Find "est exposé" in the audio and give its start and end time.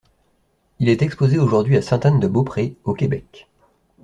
0.89-1.37